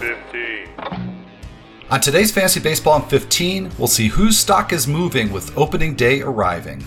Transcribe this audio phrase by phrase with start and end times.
[0.00, 0.68] 15.
[1.90, 6.20] On today's Fantasy Baseball in 15, we'll see whose stock is moving with opening day
[6.22, 6.82] arriving.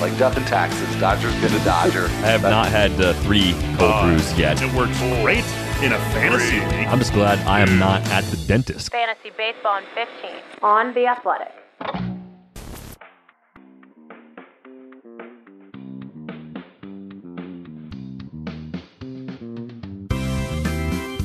[0.00, 0.94] like death and taxes.
[1.00, 2.04] Dodger's been a Dodger.
[2.06, 4.60] I have not had uh, three cold Uh, brews yet.
[4.60, 5.44] It works great
[5.82, 6.66] in a fantasy Three.
[6.78, 6.86] league.
[6.88, 8.92] I'm just glad I am not at the dentist.
[8.92, 10.30] Fantasy Baseball in 15
[10.62, 12.15] on The Athletic.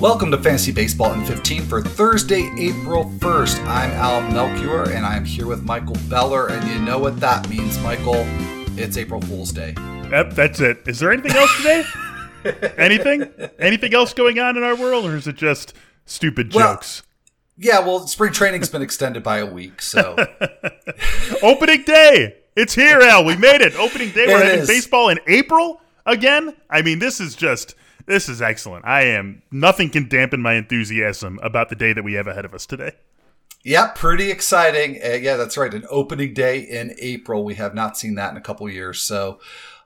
[0.01, 3.59] Welcome to Fantasy Baseball in 15 for Thursday, April 1st.
[3.67, 7.79] I'm Al Melchior and I'm here with Michael Beller, and you know what that means,
[7.83, 8.25] Michael.
[8.79, 9.75] It's April Fool's Day.
[10.09, 10.79] Yep, that's it.
[10.87, 11.83] Is there anything else today?
[12.77, 13.31] anything?
[13.59, 15.73] Anything else going on in our world, or is it just
[16.05, 17.03] stupid Well- jokes?
[17.57, 20.15] Yeah, well, spring training's been extended by a week, so
[21.43, 22.37] Opening day.
[22.55, 23.23] It's here, Al.
[23.23, 23.75] We made it.
[23.75, 24.25] Opening day.
[24.27, 24.67] We're It having is.
[24.67, 26.55] baseball in April again.
[26.71, 27.75] I mean, this is just
[28.07, 28.85] this is excellent.
[28.85, 32.53] I am nothing can dampen my enthusiasm about the day that we have ahead of
[32.53, 32.93] us today.
[33.63, 34.99] yeah, pretty exciting.
[35.03, 35.73] Uh, yeah, that's right.
[35.73, 37.43] An opening day in April.
[37.43, 39.39] We have not seen that in a couple years, so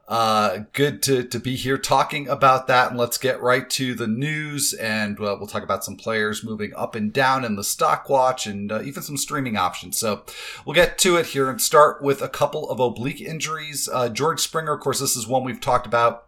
[0.08, 2.92] uh, good to to be here talking about that.
[2.92, 6.74] And let's get right to the news, and uh, we'll talk about some players moving
[6.76, 9.98] up and down in the stock watch, and uh, even some streaming options.
[9.98, 10.24] So
[10.64, 13.90] we'll get to it here and start with a couple of oblique injuries.
[13.92, 16.28] Uh, George Springer, of course, this is one we've talked about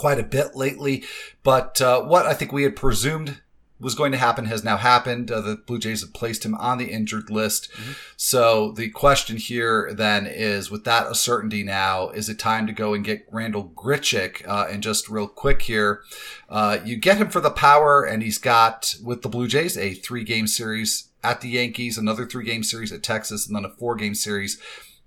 [0.00, 1.04] quite a bit lately.
[1.42, 3.40] But uh, what I think we had presumed
[3.78, 5.30] was going to happen has now happened.
[5.30, 7.70] Uh, the Blue Jays have placed him on the injured list.
[8.16, 12.72] So the question here then is, with that a certainty now, is it time to
[12.72, 14.46] go and get Randal Grichuk?
[14.46, 16.02] Uh, and just real quick here,
[16.48, 19.94] uh, you get him for the power, and he's got with the Blue Jays a
[19.94, 24.60] three-game series at the Yankees, another three-game series at Texas, and then a four-game series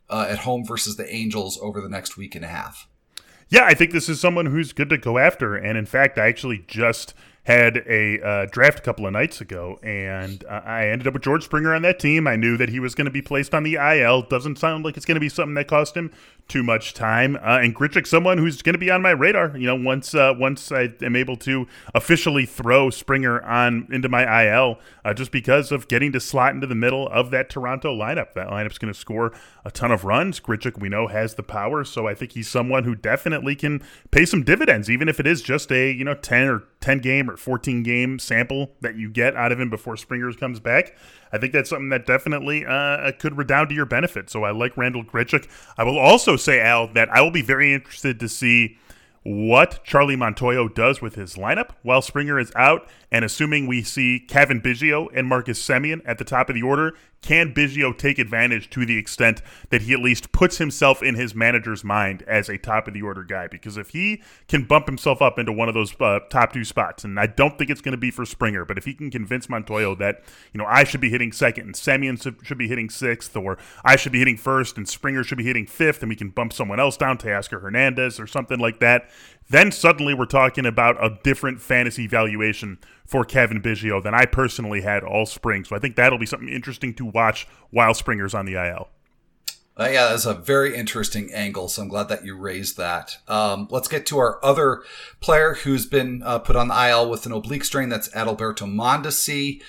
[0.09, 2.87] uh, at home versus the Angels over the next week and a half.
[3.49, 5.55] Yeah, I think this is someone who's good to go after.
[5.55, 9.77] And in fact, I actually just had a uh, draft a couple of nights ago,
[9.83, 12.25] and uh, I ended up with George Springer on that team.
[12.25, 14.21] I knew that he was going to be placed on the IL.
[14.23, 16.11] Doesn't sound like it's going to be something that cost him
[16.47, 17.35] too much time.
[17.37, 19.57] Uh, and Grichuk, someone who's going to be on my radar.
[19.57, 24.45] You know, once uh, once I am able to officially throw Springer on into my
[24.45, 28.33] IL, uh, just because of getting to slot into the middle of that Toronto lineup.
[28.35, 29.33] That lineup's going to score
[29.65, 30.39] a ton of runs.
[30.39, 33.81] Grichuk, we know, has the power, so I think he's someone who definitely can
[34.11, 37.29] pay some dividends, even if it is just a you know ten or ten game
[37.29, 40.95] or fourteen game sample that you get out of him before Springers comes back.
[41.31, 44.29] I think that's something that definitely uh, could redound to your benefit.
[44.29, 45.47] So I like Randal Grichuk.
[45.77, 48.77] I will also say, Al, that I will be very interested to see
[49.23, 54.19] what Charlie Montoyo does with his lineup while Springer is out, and assuming we see
[54.19, 56.93] Cavan Biggio and Marcus Semien at the top of the order,
[57.23, 61.33] can Biggio take advantage to the extent that he at least puts himself in his
[61.33, 63.47] manager's mind as a top of the order guy?
[63.47, 67.03] Because if he can bump himself up into one of those uh, top two spots,
[67.03, 69.47] and I don't think it's going to be for Springer, but if he can convince
[69.47, 70.21] Montoyo that
[70.53, 73.95] you know I should be hitting second and Semien should- be hitting sixth, or I
[73.95, 76.79] should be hitting first and Springer should be hitting fifth, and we can bump someone
[76.79, 79.09] else down, to Teoscar Hernandez or something like that,
[79.49, 84.81] then suddenly we're talking about a different fantasy valuation for Cavan Biggio than I personally
[84.81, 85.63] had all spring.
[85.65, 88.89] So I think that'll be something interesting to watch while Springer's on the IL.
[89.75, 91.67] Uh, yeah, that's a very interesting angle.
[91.67, 93.17] So I'm glad that you raised that.
[93.27, 94.83] Um, let's get to our other
[95.19, 97.89] player who's been uh, put on the IL with an oblique strain.
[97.89, 99.61] That's Adalberto Mondesi.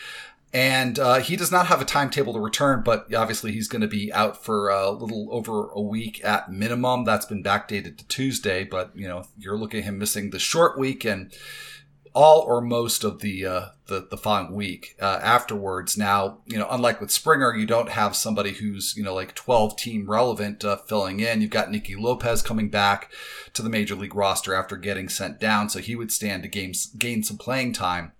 [0.54, 3.88] And uh, he does not have a timetable to return, but obviously he's going to
[3.88, 7.04] be out for a little over a week at minimum.
[7.04, 10.78] That's been backdated to Tuesday, but you know you're looking at him missing the short
[10.78, 11.32] week and
[12.14, 15.98] all or most of the uh, the, the following week uh, afterwards.
[15.98, 19.76] Now, you know, unlike with Springer, you don't have somebody who's you know like 12
[19.76, 21.40] team relevant uh, filling in.
[21.40, 23.10] You've got Nicky Lopez coming back
[23.54, 26.74] to the major league roster after getting sent down, so he would stand to gain
[26.96, 28.12] gain some playing time.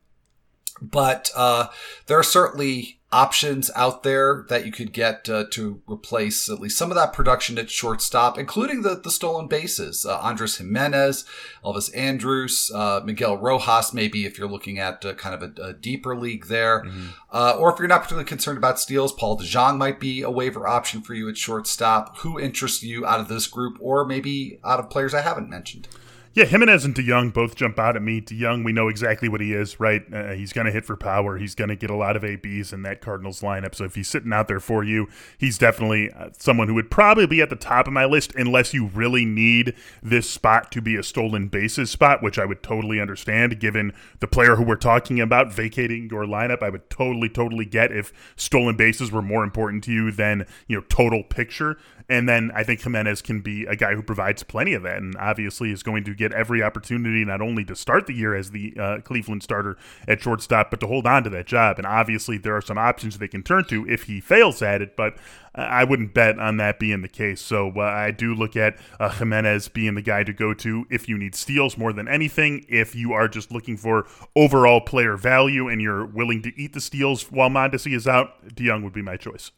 [0.80, 1.68] But uh,
[2.06, 6.76] there are certainly options out there that you could get uh, to replace at least
[6.76, 10.04] some of that production at shortstop, including the, the stolen bases.
[10.04, 11.24] Uh, Andres Gimenez,
[11.64, 15.72] Elvis Andrus, uh, Miguel Rojas, maybe if you're looking at uh, kind of a, a,
[15.72, 16.82] deeper league there.
[16.82, 17.06] Mm-hmm.
[17.30, 20.66] Uh, or if you're not particularly concerned about steals, Paul DeJong might be a waiver
[20.66, 22.18] option for you at shortstop.
[22.18, 25.86] Who interests you out of this group or maybe out of players I haven't mentioned?
[26.34, 28.20] Yeah, Gimenez and DeJong both jump out at me.
[28.20, 30.02] DeJong, we know exactly what he is, right?
[30.12, 31.38] Uh, he's going to hit for power.
[31.38, 33.72] He's going to get a lot of ABs in that Cardinals lineup.
[33.76, 35.06] So if he's sitting out there for you,
[35.38, 38.74] he's definitely uh, someone who would probably be at the top of my list unless
[38.74, 43.00] you really need this spot to be a stolen bases spot, which I would totally
[43.00, 46.64] understand given the player who we're talking about vacating your lineup.
[46.64, 50.78] I would totally, totally get if stolen bases were more important to you than, you
[50.78, 51.78] know, total picture.
[52.08, 55.16] And then I think Gimenez can be a guy who provides plenty of that, and
[55.16, 58.74] obviously is going to get every opportunity not only to start the year as the
[58.78, 61.78] uh, Cleveland starter at shortstop, but to hold on to that job.
[61.78, 64.96] And obviously, there are some options they can turn to if he fails at it,
[64.96, 65.16] but
[65.54, 67.40] I wouldn't bet on that being the case.
[67.40, 71.08] So uh, I do look at uh, Gimenez being the guy to go to if
[71.08, 72.66] you need steals more than anything.
[72.68, 76.80] If you are just looking for overall player value and you're willing to eat the
[76.80, 79.52] steals while Mondesi is out, DeJong would be my choice.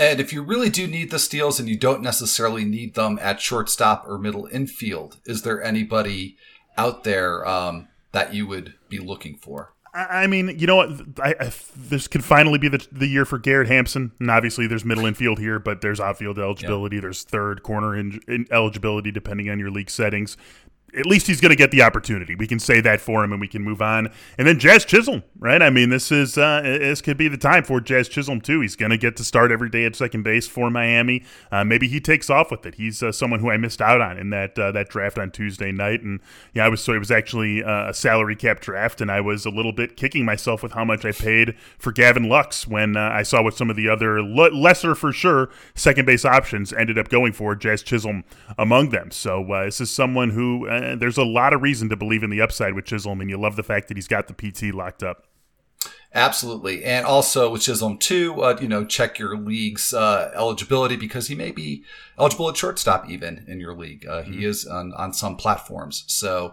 [0.00, 3.38] And if you really do need the steals and you don't necessarily need them at
[3.38, 6.38] shortstop or middle infield, is there anybody
[6.78, 9.74] out there um, that you would be looking for?
[9.92, 10.90] I mean, you know what?
[11.22, 14.12] I, I, this could finally be the, the year for Garrett Hampson.
[14.20, 16.96] And obviously, there's middle infield here, but there's outfield eligibility.
[16.96, 17.02] Yep.
[17.02, 20.38] There's third corner in, in eligibility, depending on your league settings
[20.96, 22.34] at least he's going to get the opportunity.
[22.34, 24.10] We can say that for him, and we can move on.
[24.38, 25.62] And then Jazz Chisholm, right?
[25.62, 28.60] I mean, this is uh, this could be the time for Jazz Chisholm too.
[28.60, 31.24] He's going to get to start every day at second base for Miami.
[31.50, 32.74] Uh, maybe he takes off with it.
[32.74, 35.72] He's uh, someone who I missed out on in that uh, that draft on Tuesday
[35.72, 36.20] night, and
[36.54, 39.46] yeah, I was so it was actually uh, a salary cap draft, and I was
[39.46, 43.10] a little bit kicking myself with how much I paid for Gavin Lux when uh,
[43.12, 47.08] I saw what some of the other lesser for sure second base options ended up
[47.08, 47.54] going for.
[47.54, 48.24] Jazz Chisholm
[48.58, 49.10] among them.
[49.10, 52.40] So this is someone who uh, there's a lot of reason to believe in the
[52.40, 55.24] upside with Chisholm, and you love the fact that he's got the PT locked up.
[56.12, 61.28] Absolutely, and also with Chisholm too, uh, you know, check your league's uh, eligibility because
[61.28, 61.84] he may be
[62.18, 64.06] eligible at shortstop even in your league.
[64.06, 64.44] Uh, he mm-hmm.
[64.44, 66.52] is on on some platforms, so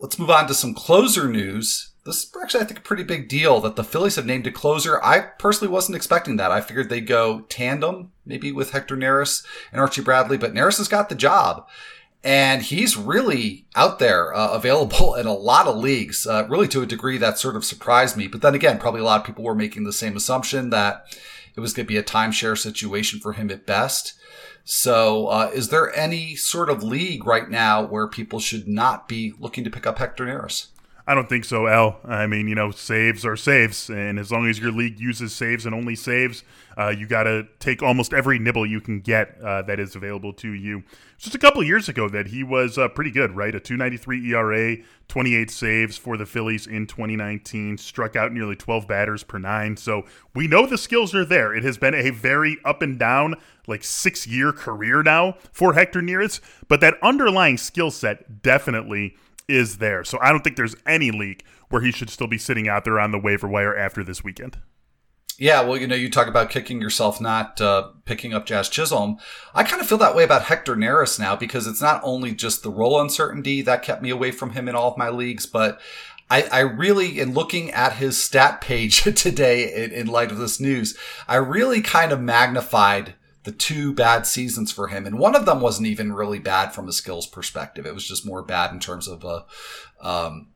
[0.00, 1.90] Let's move on to some closer news.
[2.04, 4.52] This is actually, I think, a pretty big deal that the Phillies have named a
[4.52, 5.02] closer.
[5.04, 6.52] I personally wasn't expecting that.
[6.52, 10.88] I figured they'd go tandem, maybe with Hector Neris and Archie Bradley, but Neris has
[10.88, 11.66] got the job.
[12.22, 16.82] And he's really out there, uh, available in a lot of leagues, uh, really to
[16.82, 18.28] a degree that sort of surprised me.
[18.28, 21.18] But then again, probably a lot of people were making the same assumption that
[21.56, 24.14] it was going to be a timeshare situation for him at best.
[24.64, 29.32] So, uh, is there any sort of league right now where people should not be
[29.38, 30.66] looking to pick up Hector Neris?
[31.08, 32.00] I don't think so, Al.
[32.04, 35.64] I mean, you know, saves are saves, and as long as your league uses saves
[35.64, 36.44] and only saves,
[36.76, 40.34] uh, you got to take almost every nibble you can get uh, that is available
[40.34, 40.82] to you.
[41.16, 43.54] Just a couple years ago, that he was uh, pretty good, right?
[43.54, 44.76] A 2.93 ERA,
[45.08, 49.78] 28 saves for the Phillies in 2019, struck out nearly 12 batters per nine.
[49.78, 51.54] So we know the skills are there.
[51.54, 56.02] It has been a very up and down, like six year career now for Hector
[56.02, 59.16] Neris, but that underlying skill set definitely
[59.48, 60.04] is there.
[60.04, 63.00] So I don't think there's any leak where he should still be sitting out there
[63.00, 64.58] on the waiver wire after this weekend.
[65.40, 69.18] Yeah, well, you know, you talk about kicking yourself, not uh, picking up Jazz Chisholm.
[69.54, 72.64] I kind of feel that way about Hector Neris now because it's not only just
[72.64, 75.80] the role uncertainty that kept me away from him in all of my leagues, but
[76.28, 80.58] I, I really, in looking at his stat page today in, in light of this
[80.58, 83.14] news, I really kind of magnified
[83.48, 86.86] the two bad seasons for him, and one of them wasn't even really bad from
[86.86, 87.86] a skills perspective.
[87.86, 89.46] It was just more bad in terms of a
[90.06, 90.48] um,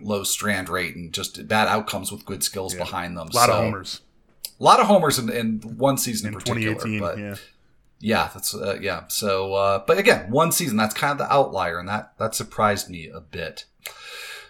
[0.00, 2.78] low strand rate and just bad outcomes with good skills yeah.
[2.78, 3.26] behind them.
[3.26, 4.02] A lot so, of homers.
[4.60, 7.00] A lot of homers in, in one season in, in particular.
[7.00, 7.34] But yeah.
[7.98, 9.08] yeah, that's uh, yeah.
[9.08, 12.88] So, uh, but again, one season that's kind of the outlier, and that that surprised
[12.88, 13.64] me a bit.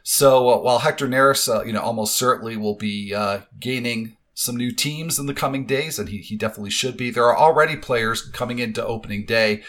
[0.02, 4.56] So uh, while Hector Neris, uh, you know, almost certainly will be uh, gaining some
[4.56, 7.10] new teams in the coming days, and he, he definitely should be.
[7.10, 9.64] There are already players coming into opening day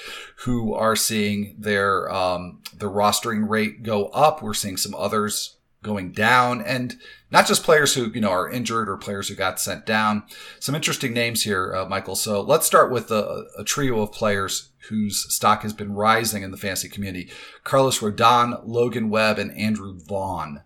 [0.45, 4.43] who are seeing their um, rostering rate go up.
[4.43, 6.97] We're seeing some others going down and
[7.31, 10.21] not just players who, you know, are injured or players who got sent down.
[10.59, 12.15] Some interesting names here, uh, Michael.
[12.15, 16.51] So let's start with a, a, trio of players whose stock has been rising in
[16.51, 17.31] the fantasy community.
[17.63, 20.61] Carlos Rodon, Logan Webb, and Andrew Vaughn.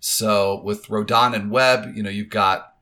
[0.00, 2.72] So with Rodon and Webb, you know, you've got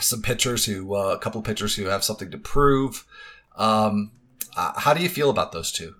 [0.00, 3.06] some pitchers who, uh, a couple pitchers who have something to prove.
[3.56, 4.12] Um,
[4.56, 5.94] uh, how do you feel about those two?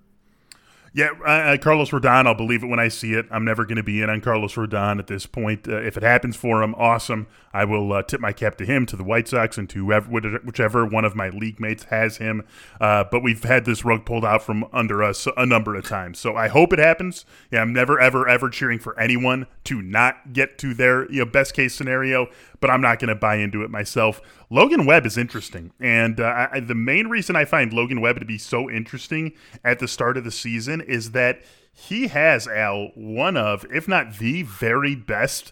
[0.95, 3.25] Yeah, uh, Carlos Rodon, I'll believe it when I see it.
[3.29, 5.67] I'm never going to be in on Carlos Rodon at this point.
[5.67, 7.27] Uh, if it happens for him, awesome.
[7.53, 10.09] I will uh, tip my cap to him, to the White Sox, and to whoever,
[10.45, 12.43] whichever one of my league mates has him.
[12.79, 16.17] Uh, but we've had this rug pulled out from under us a number of times.
[16.17, 17.25] So I hope it happens.
[17.51, 21.29] Yeah, I'm never, ever, ever cheering for anyone to not get to their you know,
[21.29, 22.29] best case scenario
[22.65, 24.19] but I'm not going to buy into it myself.
[24.49, 28.25] Logan Webb is interesting, and uh, I, the main reason I find Logan Webb to
[28.25, 33.37] be so interesting at the start of the season is that he has Al one
[33.37, 35.51] of, if not the very best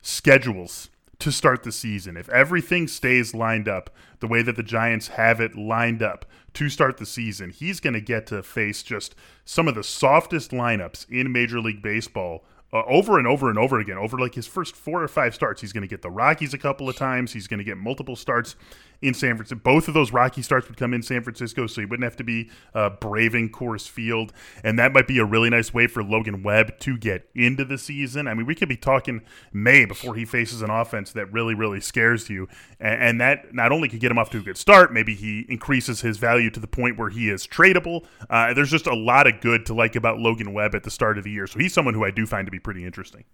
[0.00, 2.16] schedules to start the season.
[2.16, 6.68] If everything stays lined up the way that the Giants have it lined up to
[6.68, 11.08] start the season, he's going to get to face just some of the softest lineups
[11.08, 13.98] in Major League Baseball uh, over and over and over again.
[13.98, 16.58] Over like his first four or five starts, he's going to get the Rockies a
[16.58, 17.32] couple of times.
[17.32, 18.56] He's going to get multiple starts
[19.02, 19.60] in San Francisco.
[19.62, 22.24] Both of those Rocky starts would come in San Francisco, so he wouldn't have to
[22.24, 24.32] be uh, braving Coors Field,
[24.62, 27.76] and that might be a really nice way for Logan Webb to get into the
[27.76, 28.28] season.
[28.28, 31.80] I mean, we could be talking May before he faces an offense that really, really
[31.80, 34.92] scares you, and, and that not only could get him off to a good start,
[34.92, 38.06] maybe he increases his value to the point where he is tradable.
[38.30, 41.18] Uh, there's just a lot of good to like about Logan Webb at the start
[41.18, 43.24] of the year, so he's someone who I do find to be pretty interesting.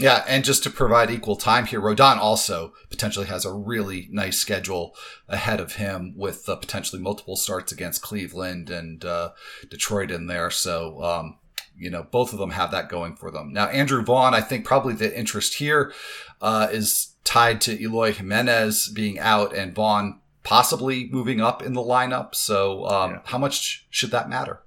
[0.00, 4.38] Yeah, and just to provide equal time here, Rodon also potentially has a really nice
[4.38, 4.96] schedule
[5.28, 9.32] ahead of him with uh, potentially multiple starts against Cleveland and uh,
[9.68, 10.50] Detroit in there.
[10.50, 11.38] So, um,
[11.76, 13.52] you know, both of them have that going for them.
[13.52, 15.92] Now, Andrew Vaughn, I think probably the interest here
[16.40, 21.82] uh, is tied to Eloy Jimenez being out and Vaughn possibly moving up in the
[21.82, 22.34] lineup.
[22.34, 23.20] So, um, yeah.
[23.26, 24.62] how much should that matter?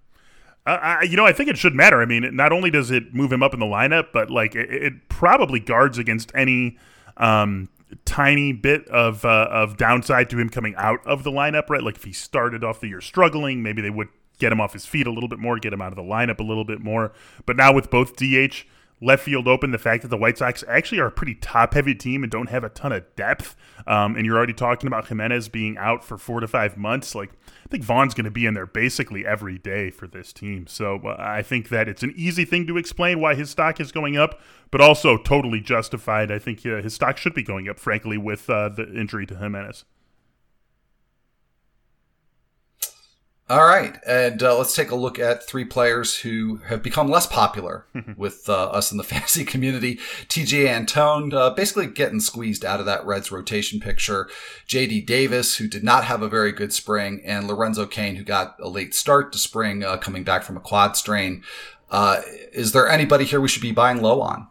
[0.65, 2.01] I, you know, I think it should matter.
[2.01, 4.71] I mean, not only does it move him up in the lineup, but like it,
[4.71, 6.77] it probably guards against any
[7.17, 7.67] um,
[8.05, 11.69] tiny bit of uh, of downside to him coming out of the lineup.
[11.69, 14.07] Right, like if he started off the year struggling, maybe they would
[14.39, 16.39] get him off his feet a little bit more, get him out of the lineup
[16.39, 17.11] a little bit more.
[17.45, 18.63] But now with both DH
[19.03, 21.93] left field open, the fact that the White Sox actually are a pretty top heavy
[21.93, 23.55] team and don't have a ton of depth,
[23.85, 27.31] um, and you're already talking about Jimenez being out for four to five months, like
[27.65, 30.67] I think Vaughn's going to be in there basically every day for this team.
[30.67, 33.91] So uh, I think that it's an easy thing to explain why his stock is
[33.91, 34.39] going up,
[34.71, 36.31] but also totally justified.
[36.31, 39.37] I think uh, his stock should be going up, frankly, with uh, the injury to
[39.37, 39.85] Jimenez.
[43.49, 47.27] All right, and uh, let's take a look at three players who have become less
[47.27, 47.85] popular
[48.17, 49.97] with uh, us in the fantasy community.
[50.29, 54.29] Tejay Antone, uh, basically getting squeezed out of that Reds rotation picture.
[54.67, 58.55] JD Davis, who did not have a very good spring, and Lorenzo Cain, who got
[58.61, 61.43] a late start to spring, uh, coming back from a quad strain.
[61.91, 62.21] Uh,
[62.53, 64.47] is there anybody here we should be buying low on?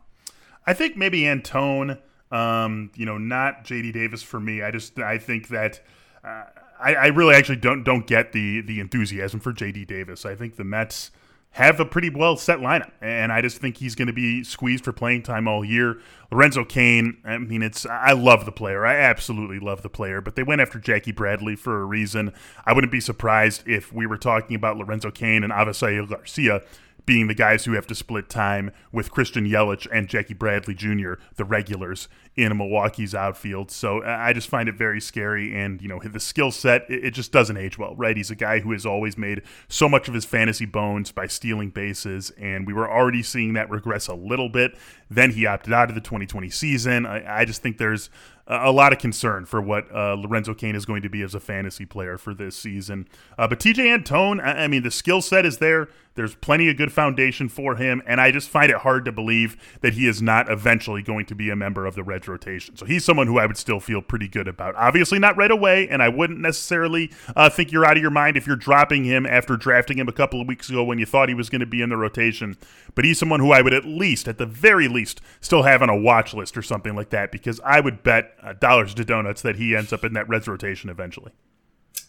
[0.67, 1.99] I think maybe Antone.
[2.31, 4.63] Um, you know, not JD Davis for me.
[4.63, 5.81] I just I think that
[6.23, 6.45] uh,
[6.83, 10.27] I, I really actually don't don't get the the enthusiasm for JD Davis.
[10.27, 11.11] I think the Mets
[11.53, 14.85] have a pretty well set lineup, and I just think he's going to be squeezed
[14.85, 16.01] for playing time all year.
[16.31, 20.35] Lorenzo Cain, I mean, it's I love the player, I absolutely love the player, but
[20.35, 22.33] they went after Jackie Bradley for a reason.
[22.65, 26.62] I wouldn't be surprised if we were talking about Lorenzo Cain and Avisail Garcia
[27.04, 31.14] being the guys who have to split time with Christian Yelich and Jackie Bradley Jr.,
[31.37, 33.71] the regulars in Milwaukee's outfield.
[33.71, 35.54] So I just find it very scary.
[35.54, 38.16] And, you know, the skill set, it just doesn't age well, right?
[38.16, 41.71] He's a guy who has always made so much of his fantasy bones by stealing
[41.71, 42.30] bases.
[42.38, 44.76] And we were already seeing that regress a little bit.
[45.11, 47.04] Then he opted out of the 2020 season.
[47.04, 48.09] I, I just think there's
[48.47, 51.40] a lot of concern for what uh, Lorenzo Cain is going to be as a
[51.40, 53.09] fantasy player for this season.
[53.38, 55.88] Uh, but Tejay Antone, I, I mean, the skill set is there.
[56.14, 59.57] There's plenty of good foundation for him, and I just find it hard to believe
[59.81, 62.76] that he is not eventually going to be a member of the Reds rotation.
[62.76, 64.75] So he's someone who I would still feel pretty good about.
[64.76, 68.37] Obviously, not right away, and I wouldn't necessarily uh, think you're out of your mind
[68.37, 71.28] if you're dropping him after drafting him a couple of weeks ago when you thought
[71.28, 72.57] he was going to be in the rotation.
[72.95, 75.88] But he's someone who I would at least, at the very least, still have on
[75.88, 79.42] a watch list or something like that because I would bet uh, dollars to donuts
[79.42, 81.33] that he ends up in that Reds rotation eventually.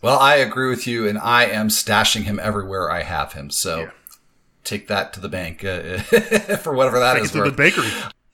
[0.03, 3.49] Well, I agree with you, and I am stashing him everywhere I have him.
[3.49, 3.79] So.
[3.79, 3.89] Yeah
[4.63, 5.97] take that to the bank uh,
[6.57, 7.31] for whatever that Take is.
[7.31, 7.89] to the bakery.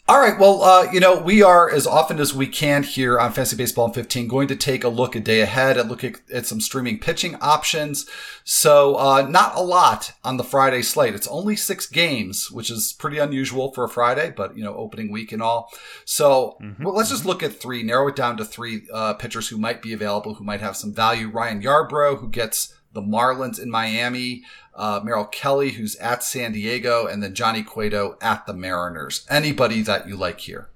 [0.09, 0.39] All right.
[0.39, 3.85] Well, uh, you know, we are as often as we can here on Fantasy Baseball
[3.85, 6.59] in 15 going to take a look a day ahead and look at, at some
[6.59, 8.09] streaming pitching options.
[8.43, 11.13] So, uh, not a lot on the Friday slate.
[11.13, 15.11] It's only six games, which is pretty unusual for a Friday, but you know, opening
[15.11, 15.71] week and all.
[16.05, 16.85] So, mm-hmm.
[16.85, 19.83] well, let's just look at three, narrow it down to three uh, pitchers who might
[19.83, 21.29] be available, who might have some value.
[21.29, 24.43] Ryan Yarbrough, who gets the Marlins in Miami
[24.79, 29.27] uh, Merrill Kelly, who's at San Diego, and then Johnny Cueto at the Mariners.
[29.29, 30.69] Anybody that you like here?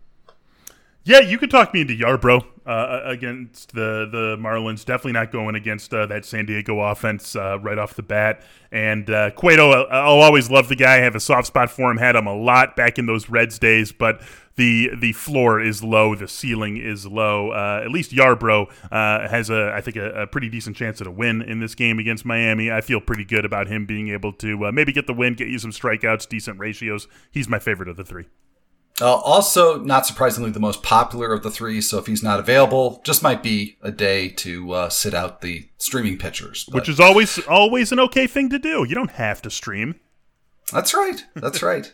[1.06, 4.86] Yeah, you could talk me into Yarbrough uh, against the the Marlins.
[4.86, 8.42] Definitely not going against uh, that San Diego offense uh, right off the bat.
[8.72, 10.94] And uh, Cueto, I'll always love the guy.
[10.94, 11.98] I have a soft spot for him.
[11.98, 14.22] Had him a lot back in those Reds days, but
[14.56, 17.52] the the floor is low, the ceiling is low.
[17.52, 21.08] Uh, at least Yarbrough uh, has a I think a, a, pretty decent chance at
[21.08, 22.72] a win in this game against Miami.
[22.72, 25.50] I feel pretty good about him being able to uh, maybe get the win, get
[25.50, 27.10] you some strikeouts, decent ratios.
[27.30, 28.28] He's my favorite of the three.
[29.04, 31.82] Uh, also, not surprisingly, the most popular of the three.
[31.82, 35.68] So if he's not available, just might be a day to uh, sit out the
[35.78, 36.76] streaming pitchers, but.
[36.76, 38.86] which is always always an okay thing to do.
[38.88, 40.00] You don't have to stream.
[40.72, 41.22] That's right.
[41.36, 41.94] That's right.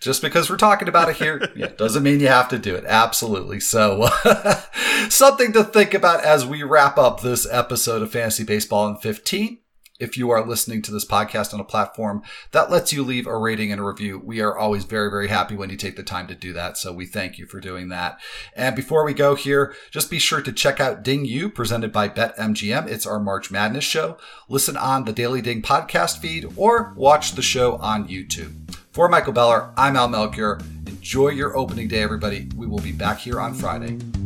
[0.00, 2.84] just because we're talking about it here yeah, doesn't mean you have to do it.
[2.86, 3.60] Absolutely.
[3.60, 4.08] So,
[5.10, 9.58] something to think about as we wrap up this episode of Fantasy Baseball in 15.
[9.98, 12.22] If you are listening to this podcast on a platform
[12.52, 15.56] that lets you leave a rating and a review, we are always very, very happy
[15.56, 16.76] when you take the time to do that.
[16.76, 18.18] So we thank you for doing that.
[18.54, 22.10] And before we go here, just be sure to check out Ding You presented by
[22.10, 22.88] BetMGM.
[22.88, 24.18] It's our March Madness show.
[24.48, 28.52] Listen on the Daily Ding podcast feed or watch the show on YouTube.
[28.92, 30.60] For Michael Beller, I'm Al Melchior.
[30.86, 32.48] Enjoy your opening day, everybody.
[32.54, 34.25] We will be back here on Friday.